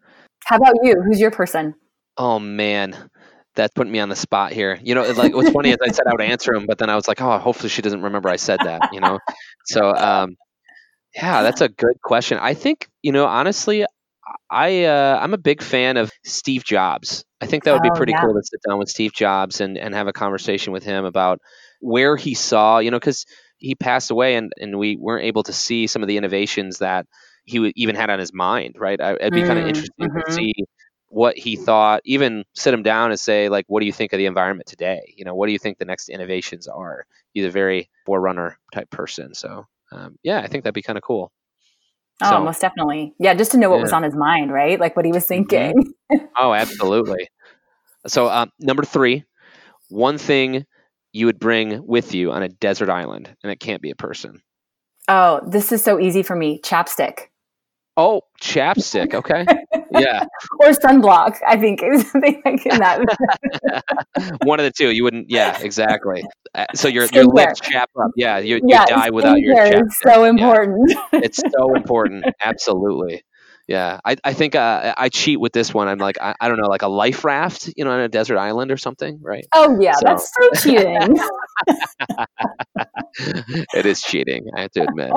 [0.45, 0.95] How about you?
[1.05, 1.75] Who's your person?
[2.17, 2.95] Oh man,
[3.55, 4.79] that's putting me on the spot here.
[4.83, 6.95] You know, like what's funny is I said I would answer him, but then I
[6.95, 8.93] was like, oh, hopefully she doesn't remember I said that.
[8.93, 9.19] You know,
[9.65, 10.36] so um,
[11.15, 12.38] yeah, that's a good question.
[12.39, 13.86] I think you know, honestly,
[14.49, 17.23] I uh, I'm a big fan of Steve Jobs.
[17.41, 18.21] I think that would be oh, pretty yeah.
[18.21, 21.39] cool to sit down with Steve Jobs and and have a conversation with him about
[21.79, 23.25] where he saw, you know, because
[23.57, 27.05] he passed away and and we weren't able to see some of the innovations that
[27.45, 28.99] he even had on his mind, right?
[28.99, 30.19] I, it'd be mm, kind of interesting mm-hmm.
[30.19, 30.53] to see
[31.13, 34.17] what he thought, even sit him down and say, like, what do you think of
[34.17, 35.13] the environment today?
[35.15, 37.06] You know, what do you think the next innovations are?
[37.34, 39.36] He's a very forerunner type person.
[39.36, 41.32] So, um, yeah, I think that'd be kind of cool.
[42.21, 43.13] Oh, so, most definitely.
[43.19, 43.84] Yeah, just to know what yeah.
[43.84, 44.79] was on his mind, right?
[44.79, 45.43] Like what he was mm-hmm.
[45.47, 45.93] thinking.
[46.12, 46.25] Mm-hmm.
[46.38, 47.27] oh, absolutely.
[48.08, 49.23] So, um, number three,
[49.89, 50.65] one thing
[51.12, 54.41] you would bring with you on a desert island, and it can't be a person.
[55.08, 56.60] Oh, this is so easy for me.
[56.63, 57.27] Chapstick.
[57.95, 59.13] Oh, chapstick.
[59.13, 59.45] Okay.
[59.91, 60.25] Yeah.
[60.60, 61.79] or sunblock, I think
[62.12, 64.38] something like that.
[64.43, 64.91] One of the two.
[64.91, 65.29] You wouldn't.
[65.29, 66.23] Yeah, exactly.
[66.56, 68.12] Uh, so your your lips chap up.
[68.15, 69.86] Yeah, you, you die without your chapstick.
[69.86, 70.91] It's so important.
[70.91, 71.19] Yeah.
[71.23, 72.25] It's so important.
[72.43, 73.23] Absolutely.
[73.67, 73.99] Yeah.
[74.04, 75.88] I, I think uh, I cheat with this one.
[75.88, 78.38] I'm like, I, I don't know, like a life raft, you know, on a desert
[78.38, 79.45] island or something, right?
[79.54, 80.02] Oh yeah, so.
[80.04, 81.19] that's so cheating.
[83.73, 84.45] it is cheating.
[84.56, 85.12] I have to admit.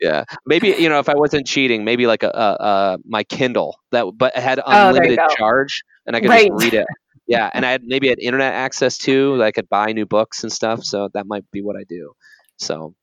[0.00, 3.76] Yeah, maybe you know, if I wasn't cheating, maybe like a, a, a my Kindle
[3.90, 6.50] that, but it had oh, unlimited oh, charge, and I could right.
[6.50, 6.86] just read it.
[7.26, 9.42] Yeah, and I had maybe had internet access too.
[9.42, 10.82] I could buy new books and stuff.
[10.82, 12.12] So that might be what I do.
[12.58, 12.94] So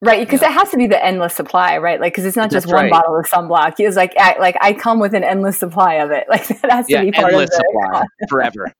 [0.00, 0.50] Right, because yeah.
[0.50, 2.00] it has to be the endless supply, right?
[2.00, 2.90] Like, because it's not just That's one right.
[2.90, 3.74] bottle of sunblock.
[3.78, 6.26] It's like, I, like I come with an endless supply of it.
[6.34, 8.72] Like that has to yeah, be part endless of the supply forever.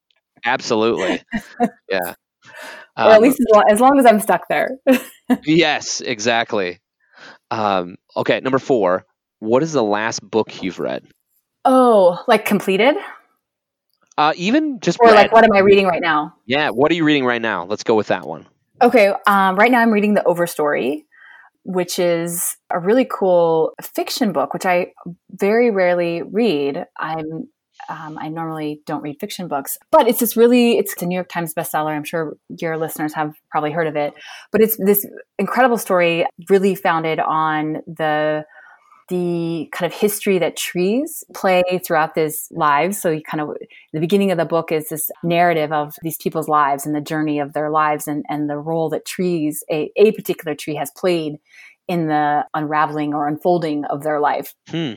[0.44, 1.22] Absolutely,
[1.90, 2.14] yeah.
[2.96, 4.70] Um, or at least as long, as long as I'm stuck there.
[5.44, 6.80] yes, exactly.
[7.50, 9.06] Um, okay, number four.
[9.38, 11.04] What is the last book you've read?
[11.64, 12.96] Oh, like completed?
[14.16, 15.14] Uh, even just or read.
[15.14, 16.34] like what am I reading right now?
[16.46, 17.64] Yeah, what are you reading right now?
[17.64, 18.46] Let's go with that one.
[18.82, 21.04] Okay, um, right now I'm reading the Overstory
[21.64, 24.92] which is a really cool fiction book, which I
[25.30, 26.84] very rarely read.
[26.98, 27.48] I'm
[27.88, 31.28] um, I normally don't read fiction books, but it's this really it's a New York
[31.28, 31.94] Times bestseller.
[31.94, 34.14] I'm sure your listeners have probably heard of it,
[34.52, 35.06] but it's this
[35.38, 38.44] incredible story, really founded on the
[39.08, 43.00] the kind of history that trees play throughout this lives.
[43.00, 43.56] So you kind of
[43.92, 47.38] the beginning of the book is this narrative of these people's lives and the journey
[47.38, 51.34] of their lives and, and the role that trees, a, a particular tree has played
[51.86, 54.54] in the unraveling or unfolding of their life.
[54.68, 54.94] Hmm.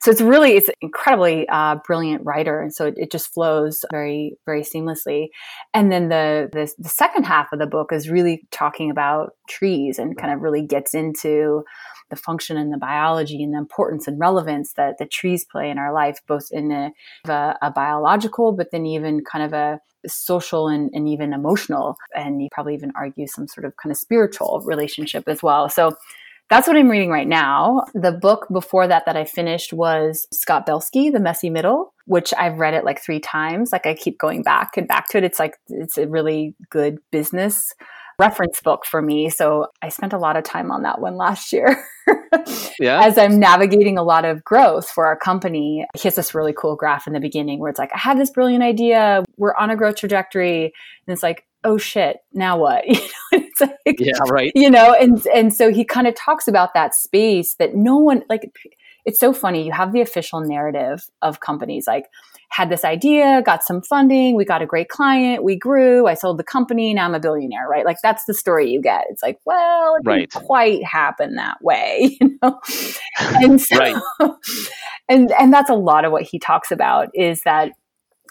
[0.00, 3.84] So it's really it's an incredibly uh, brilliant writer, and so it, it, just flows
[3.90, 5.28] very very seamlessly.
[5.74, 9.98] And then the, the the second half of the book is really talking about trees
[9.98, 11.62] and kind of really gets into
[12.10, 15.78] the function and the biology and the importance and relevance that the trees play in
[15.78, 16.92] our life, both in a,
[17.28, 22.40] a, a biological, but then even kind of a social and, and even emotional, and
[22.40, 25.68] you probably even argue some sort of kind of spiritual relationship as well.
[25.68, 25.96] So
[26.48, 27.86] that's what I'm reading right now.
[27.92, 32.58] The book before that that I finished was Scott Belsky, The Messy Middle, which I've
[32.58, 33.72] read it like three times.
[33.72, 35.24] Like I keep going back and back to it.
[35.24, 37.72] It's like, it's a really good business
[38.18, 39.28] reference book for me.
[39.28, 41.84] So I spent a lot of time on that one last year.
[42.80, 43.02] yeah.
[43.02, 46.76] As I'm navigating a lot of growth for our company, he has this really cool
[46.76, 49.24] graph in the beginning where it's like, I have this brilliant idea.
[49.36, 50.64] We're on a growth trajectory.
[50.64, 52.84] And it's like, oh shit, now what?
[53.32, 54.52] You know, it's like, yeah, right.
[54.54, 58.22] You know, and and so he kind of talks about that space that no one
[58.28, 58.52] like
[59.06, 59.64] it's so funny.
[59.64, 62.06] You have the official narrative of companies like,
[62.50, 66.38] had this idea, got some funding, we got a great client, we grew, I sold
[66.38, 67.84] the company, now I'm a billionaire, right?
[67.84, 69.04] Like that's the story you get.
[69.10, 70.30] It's like, well, it right.
[70.30, 72.60] didn't quite happen that way, you know?
[73.18, 74.00] And so, right.
[75.08, 77.72] and and that's a lot of what he talks about is that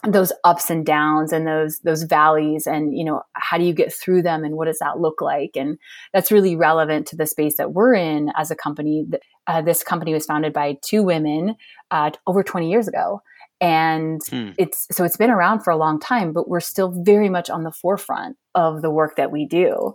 [0.08, 3.94] those ups and downs and those those valleys and you know how do you get
[3.94, 5.52] through them and what does that look like?
[5.56, 5.78] And
[6.14, 9.06] that's really relevant to the space that we're in as a company.
[9.48, 11.56] Uh, this company was founded by two women
[11.92, 13.22] uh, over 20 years ago.
[13.62, 14.50] And hmm.
[14.58, 17.64] it's so it's been around for a long time but we're still very much on
[17.64, 19.94] the forefront of the work that we do.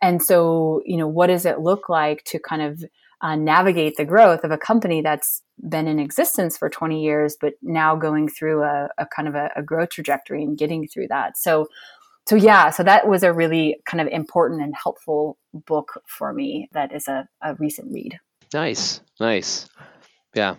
[0.00, 2.82] And so you know what does it look like to kind of
[3.22, 7.54] uh, navigate the growth of a company that's been in existence for 20 years but
[7.62, 11.38] now going through a, a kind of a, a growth trajectory and getting through that.
[11.38, 11.66] So
[12.28, 16.68] so yeah so that was a really kind of important and helpful book for me
[16.72, 18.18] that is a, a recent read.
[18.52, 19.68] Nice nice.
[20.34, 20.56] Yeah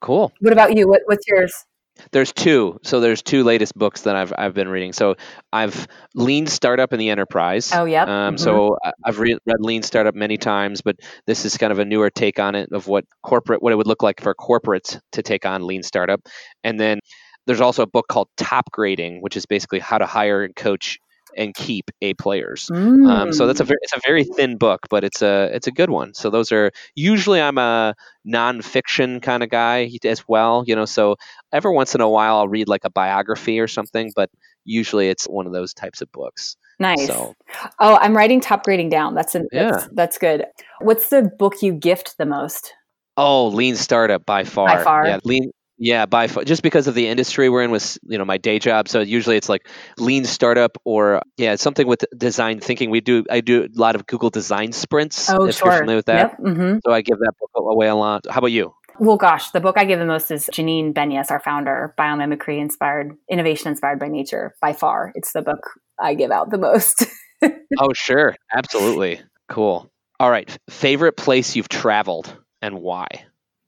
[0.00, 0.32] cool.
[0.40, 0.88] What about you?
[0.88, 1.64] What, what's yours
[2.12, 2.78] there's two.
[2.82, 4.92] So there's two latest books that I've I've been reading.
[4.92, 5.16] So
[5.52, 7.72] I've Lean Startup in the Enterprise.
[7.72, 8.02] Oh yeah.
[8.02, 8.36] Um, mm-hmm.
[8.36, 12.10] So I've re- read Lean Startup many times, but this is kind of a newer
[12.10, 15.46] take on it of what corporate what it would look like for corporates to take
[15.46, 16.20] on Lean Startup.
[16.64, 17.00] And then
[17.46, 20.98] there's also a book called Top Grading, which is basically how to hire and coach
[21.36, 22.68] and keep A players.
[22.72, 23.08] Mm.
[23.08, 23.68] Um, so that's a mm.
[23.68, 26.14] very, it's a very thin book, but it's a it's a good one.
[26.14, 27.94] So those are usually I'm a
[28.26, 30.86] nonfiction kind of guy as well, you know.
[30.86, 31.16] So
[31.52, 34.30] every once in a while I'll read like a biography or something, but
[34.64, 36.56] usually it's one of those types of books.
[36.78, 37.06] Nice.
[37.06, 37.34] So,
[37.80, 39.14] oh, I'm writing top grading down.
[39.14, 39.70] That's an, yeah.
[39.70, 40.44] that's, that's good.
[40.80, 42.74] What's the book you gift the most?
[43.16, 44.66] Oh, Lean Startup by far.
[44.66, 45.06] By far.
[45.06, 48.38] Yeah, Lean yeah, by just because of the industry we're in with you know my
[48.38, 52.90] day job, so usually it's like lean startup or yeah, something with design thinking.
[52.90, 55.28] We do I do a lot of Google design sprints.
[55.28, 55.68] Oh, if sure.
[55.68, 56.38] You're familiar with that, yep.
[56.38, 56.78] mm-hmm.
[56.84, 58.24] so I give that book away a lot.
[58.28, 58.74] How about you?
[58.98, 63.12] Well, gosh, the book I give the most is Janine Benyus, our founder, biomimicry inspired,
[63.30, 64.54] innovation inspired by nature.
[64.62, 65.68] By far, it's the book
[66.00, 67.04] I give out the most.
[67.78, 69.90] oh, sure, absolutely, cool.
[70.18, 73.06] All right, favorite place you've traveled and why?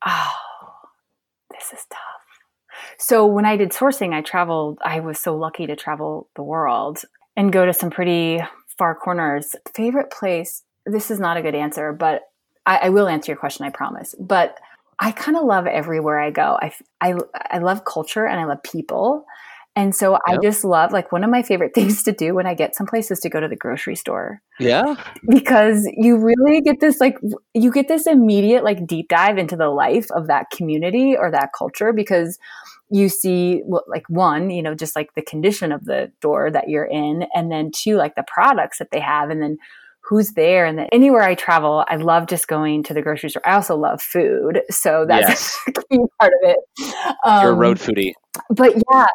[0.07, 0.48] Oh
[1.59, 2.01] this is tough.
[2.99, 7.03] So when I did sourcing, I traveled, I was so lucky to travel the world
[7.37, 8.41] and go to some pretty
[8.77, 9.57] far corners.
[9.75, 12.23] Favorite place, this is not a good answer, but
[12.67, 14.15] I, I will answer your question, I promise.
[14.19, 14.59] But
[14.99, 16.59] I kind of love everywhere I go.
[16.61, 17.15] I, I,
[17.51, 19.25] I love culture and I love people.
[19.77, 20.21] And so yep.
[20.27, 23.11] I just love like one of my favorite things to do when I get someplace
[23.11, 24.43] is to go to the grocery store.
[24.59, 24.97] Yeah.
[25.29, 27.17] Because you really get this like
[27.55, 31.51] you get this immediate like deep dive into the life of that community or that
[31.57, 32.39] culture because
[32.91, 36.87] you see like one, you know, just like the condition of the door that you're
[36.87, 39.59] in and then two like the products that they have and then
[40.09, 43.47] who's there and then anywhere I travel, I love just going to the grocery store.
[43.47, 44.63] I also love food.
[44.71, 45.59] So that's yes.
[45.69, 46.59] a key part of it.
[47.25, 48.13] Um, you're a road foodie.
[48.49, 49.07] But yeah,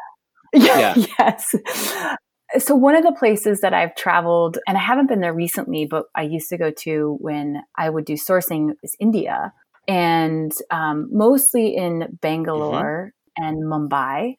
[0.54, 0.96] yeah.
[1.20, 1.56] yes.
[2.60, 6.06] So one of the places that I've traveled, and I haven't been there recently, but
[6.16, 9.54] I used to go to when I would do sourcing is India,
[9.88, 13.44] and um, mostly in Bangalore mm-hmm.
[13.44, 14.38] and Mumbai.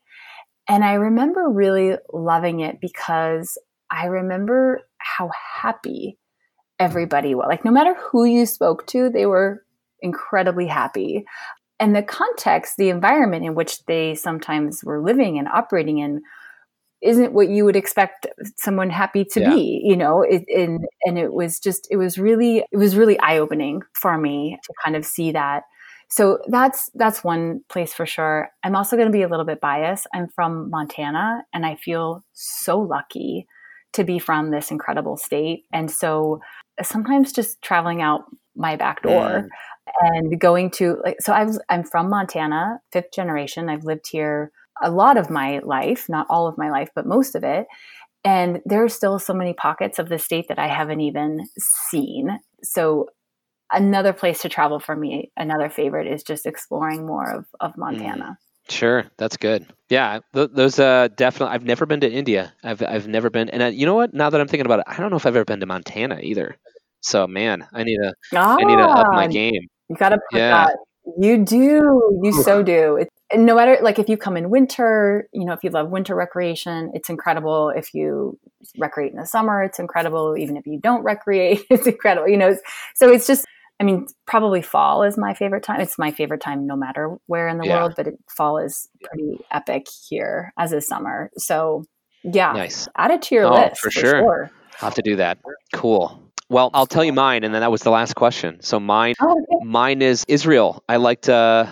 [0.69, 3.59] And I remember really loving it because
[3.91, 6.19] I remember how happy
[6.79, 7.47] everybody was.
[7.49, 9.65] Like no matter who you spoke to, they were
[10.01, 11.25] incredibly happy
[11.81, 16.23] and the context, the environment in which they sometimes were living and operating in
[17.03, 19.51] isn't what you would expect someone happy to yeah.
[19.51, 23.19] be, you know, it, and, and it was just, it was really, it was really
[23.19, 25.65] eye opening for me to kind of see that.
[26.09, 28.49] So that's, that's one place for sure.
[28.63, 30.07] I'm also going to be a little bit biased.
[30.15, 33.47] I'm from Montana and I feel so lucky
[33.95, 35.65] to be from this incredible state.
[35.73, 36.41] And so
[36.83, 38.23] sometimes just traveling out
[38.57, 39.49] my back door, mm
[40.01, 43.69] and going to like so I was I'm from Montana, fifth generation.
[43.69, 44.51] I've lived here
[44.83, 47.67] a lot of my life, not all of my life, but most of it.
[48.25, 52.39] And there are still so many pockets of the state that I haven't even seen.
[52.63, 53.11] So
[53.73, 58.25] another place to travel for me, another favorite is just exploring more of, of Montana.
[58.25, 58.73] Mm.
[58.73, 59.67] Sure, that's good.
[59.91, 61.55] Yeah, th- those uh, definitely.
[61.55, 62.55] I've never been to India.
[62.63, 64.15] I've I've never been, and uh, you know what?
[64.15, 66.19] Now that I'm thinking about it, I don't know if I've ever been to Montana
[66.23, 66.57] either.
[67.03, 69.69] So man, I need to I need to up my ah, game.
[69.89, 70.67] You got to put yeah.
[70.67, 70.77] that.
[71.19, 72.21] You do.
[72.23, 72.97] You so do.
[72.97, 75.91] It, and no matter like if you come in winter, you know, if you love
[75.91, 77.71] winter recreation, it's incredible.
[77.71, 78.39] If you
[78.79, 80.37] recreate in the summer, it's incredible.
[80.39, 82.29] Even if you don't recreate, it's incredible.
[82.29, 82.57] You know,
[82.95, 83.45] so it's just.
[83.81, 85.81] I mean, probably fall is my favorite time.
[85.81, 87.79] It's my favorite time no matter where in the yeah.
[87.79, 91.29] world, but it, fall is pretty epic here, as is summer.
[91.37, 91.85] So,
[92.23, 92.87] yeah, nice.
[92.97, 94.19] Add it to your oh, list for, for sure.
[94.21, 94.51] sure.
[94.75, 95.39] I'll have to do that.
[95.73, 96.24] Cool.
[96.49, 98.61] Well, I'll tell you mine, and then that was the last question.
[98.61, 99.65] So mine, oh, okay.
[99.65, 100.85] mine is Israel.
[100.89, 101.67] I liked uh,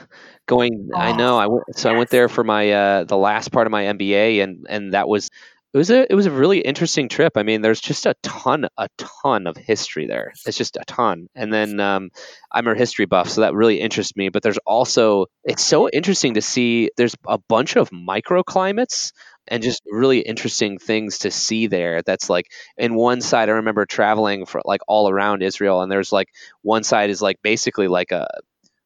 [0.47, 0.91] going.
[0.95, 1.39] Oh, I know.
[1.39, 1.65] I went.
[1.77, 1.95] So yes.
[1.95, 5.09] I went there for my uh, the last part of my MBA, and and that
[5.09, 5.29] was
[5.75, 7.33] it was a it was a really interesting trip.
[7.37, 10.33] I mean, there's just a ton a ton of history there.
[10.47, 11.29] It's just a ton.
[11.35, 12.11] And then um,
[12.51, 14.29] I'm a history buff, so that really interests me.
[14.29, 16.91] But there's also it's so interesting to see.
[16.97, 19.13] There's a bunch of microclimates
[19.49, 22.03] and just really interesting things to see there.
[22.03, 26.13] That's like in one side, I remember traveling for like all around Israel, and there's
[26.13, 26.29] like
[26.63, 28.27] one side is like basically like a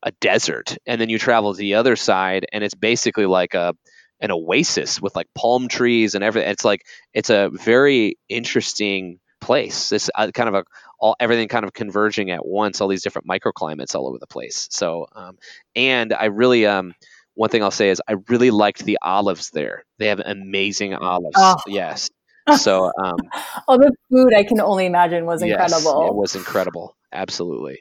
[0.03, 3.75] a desert, and then you travel to the other side, and it's basically like a
[4.21, 6.51] an oasis with like palm trees and everything.
[6.51, 6.83] It's like
[7.13, 9.89] it's a very interesting place.
[9.91, 10.65] This uh, kind of a
[10.99, 12.81] all everything kind of converging at once.
[12.81, 14.69] All these different microclimates all over the place.
[14.71, 15.37] So, um,
[15.75, 16.95] and I really um
[17.37, 19.85] one thing I'll say is I really liked the olives there.
[19.99, 21.37] They have amazing olives.
[21.39, 21.57] Oh.
[21.67, 22.11] Yes.
[22.59, 23.17] So, um,
[23.67, 26.03] all the food I can only imagine was incredible.
[26.03, 26.97] Yes, it was incredible.
[27.13, 27.81] Absolutely.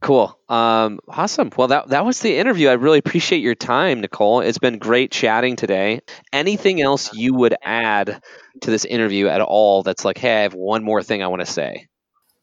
[0.00, 0.34] Cool.
[0.48, 1.50] Um, awesome.
[1.54, 2.68] Well, that that was the interview.
[2.68, 4.40] I really appreciate your time, Nicole.
[4.40, 6.00] It's been great chatting today.
[6.32, 8.22] Anything else you would add
[8.62, 9.82] to this interview at all?
[9.82, 11.86] That's like, hey, I have one more thing I want to say.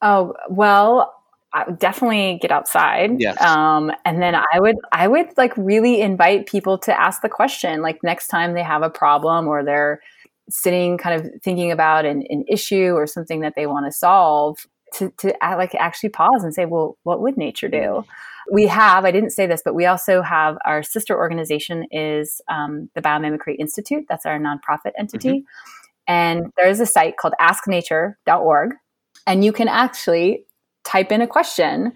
[0.04, 1.12] Oh well,
[1.54, 3.20] I would definitely get outside.
[3.20, 3.42] Yes.
[3.42, 7.82] Um, and then I would, I would like really invite people to ask the question,
[7.82, 10.02] like next time they have a problem or they're
[10.50, 14.66] sitting kind of thinking about an, an issue or something that they want to solve
[14.94, 18.06] to, to like actually pause and say, well, what would nature do?
[18.52, 22.90] We have, I didn't say this, but we also have our sister organization is um,
[22.96, 24.06] the Biomimicry Institute.
[24.08, 25.30] That's our nonprofit entity.
[25.40, 26.14] Mm-hmm.
[26.14, 28.76] And there's a site called asknature.org.
[29.26, 30.46] And you can actually
[30.88, 31.94] type in a question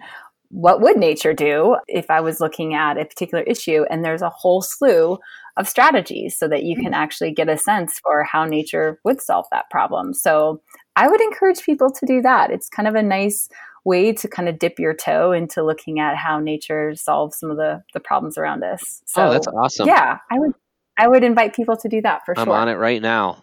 [0.52, 3.84] what would nature do if I was looking at a particular issue?
[3.88, 5.18] And there's a whole slew
[5.56, 9.46] of strategies so that you can actually get a sense for how nature would solve
[9.50, 10.12] that problem.
[10.12, 10.60] So
[10.94, 12.50] I would encourage people to do that.
[12.50, 13.48] It's kind of a nice
[13.86, 17.56] way to kind of dip your toe into looking at how nature solves some of
[17.56, 19.02] the, the problems around us.
[19.06, 19.88] So, oh, that's awesome.
[19.88, 20.52] Yeah, I would
[20.98, 22.52] I would invite people to do that for I'm sure.
[22.52, 23.42] I'm on it right now.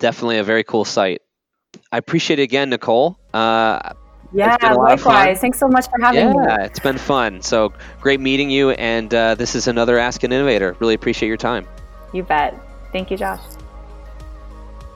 [0.00, 1.22] Definitely a very cool site.
[1.92, 3.16] I appreciate it again, Nicole.
[3.32, 3.92] Uh,
[4.32, 5.40] yeah, likewise.
[5.40, 6.38] Thanks so much for having yeah, me.
[6.46, 7.42] Yeah, it's been fun.
[7.42, 8.70] So great meeting you.
[8.70, 10.76] And uh, this is another Ask an Innovator.
[10.78, 11.66] Really appreciate your time.
[12.12, 12.58] You bet.
[12.92, 13.40] Thank you, Josh.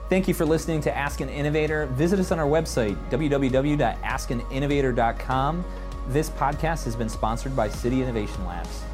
[0.09, 1.87] Thank you for listening to Ask an Innovator.
[1.87, 5.65] Visit us on our website, www.askaninnovator.com.
[6.09, 8.84] This podcast has been sponsored by City Innovation Labs.